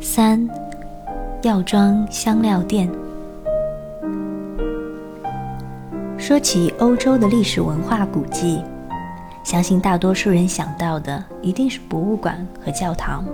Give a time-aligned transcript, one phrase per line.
[0.00, 0.46] 三、
[1.42, 2.88] 药妆香料店。
[6.18, 8.62] 说起欧洲的历史文化古迹，
[9.42, 13.24] 相信大多数人想到的一定是博物馆和教堂，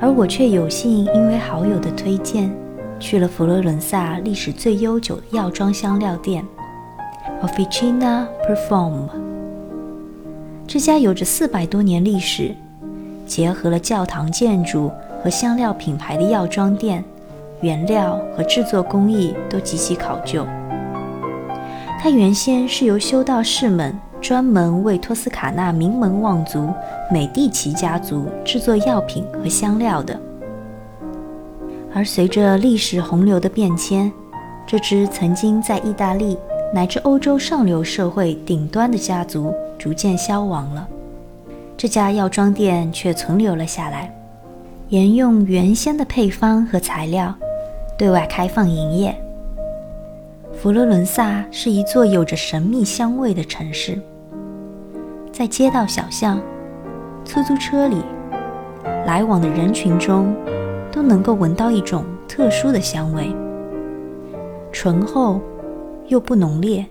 [0.00, 2.54] 而我却有幸因为好友的推荐，
[3.00, 6.44] 去了佛罗伦萨历史最悠久的药妆香料店
[7.42, 9.08] Officina Perfume。
[10.66, 12.54] 这家有着四百多年历史，
[13.24, 14.90] 结合了教堂建筑
[15.26, 17.02] 和香料品牌的药妆店，
[17.60, 20.46] 原料和制作工艺都极其考究。
[22.00, 26.72] 它原先是由修道士们专门为托斯卡纳名门望族
[27.10, 30.16] 美第奇家族制作药品和香料的，
[31.92, 34.12] 而随着历史洪流的变迁，
[34.64, 36.38] 这支曾经在意大利
[36.72, 40.86] 乃至欧洲上流社会顶端的家族逐渐消亡了，
[41.76, 44.15] 这家药妆店却存留了下来，
[44.88, 47.34] 沿用原先的配方和材料，
[47.98, 49.12] 对外开放营业。
[50.52, 54.00] 佛罗伦萨是一座有着神秘香味的城市，
[55.32, 56.40] 在街道小巷、
[57.24, 58.00] 出租车里、
[59.04, 60.32] 来往的人群中，
[60.92, 63.34] 都能够闻到一种特殊的香味，
[64.70, 65.40] 醇厚
[66.06, 66.86] 又不浓烈，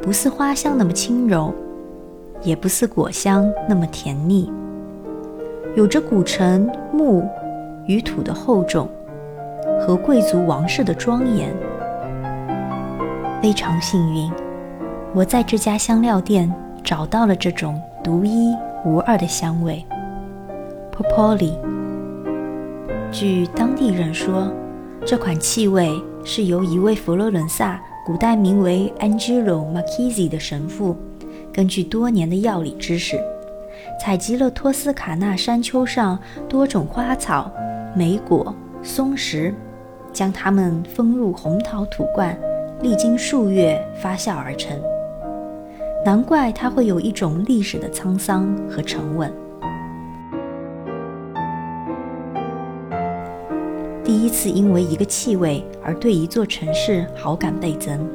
[0.00, 1.52] 不似花香那么轻柔，
[2.44, 4.48] 也不似果香那么甜腻，
[5.76, 7.28] 有着古城木
[7.86, 8.88] 与土的厚重
[9.80, 11.52] 和贵族王室的庄严。
[13.42, 14.30] 非常幸运，
[15.12, 16.52] 我在这家香料店
[16.84, 19.84] 找到了这种独一无二的香味
[20.92, 21.58] p o p o l i
[23.10, 24.48] 据当地人说，
[25.04, 25.90] 这款气味
[26.24, 30.96] 是由一位佛罗伦萨古代名为 Angelo Marchesi 的神父，
[31.52, 33.20] 根据多年的药理知识，
[34.00, 37.50] 采集了托斯卡纳山丘上多种花草、
[37.94, 39.54] 莓果、松石，
[40.12, 42.38] 将它们封入红陶土罐。
[42.82, 44.76] 历经数月发酵而成，
[46.04, 49.32] 难怪它会有一种历史的沧桑和沉稳。
[54.02, 58.06] 第一次因为一个气味而对一座城市好感倍增。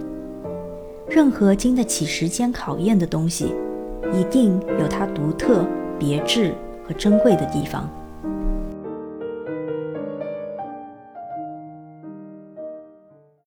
[1.07, 3.55] 任何经得起时间考验的东西，
[4.13, 5.65] 一定有它独特、
[5.97, 6.53] 别致
[6.87, 7.89] 和珍贵的地方。